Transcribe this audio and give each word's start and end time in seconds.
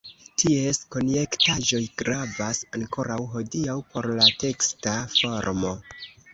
Ties 0.43 0.79
konjektaĵoj 0.95 1.81
gravas 2.03 2.63
ankoraŭ 2.79 3.19
hodiaŭ 3.37 3.79
por 3.93 4.11
la 4.17 4.29
teksta 4.47 4.99
formo. 5.21 5.79